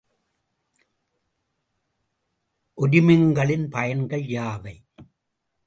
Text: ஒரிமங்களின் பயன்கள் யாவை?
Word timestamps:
ஒரிமங்களின் 2.77 3.67
பயன்கள் 3.69 4.25
யாவை? 4.27 4.75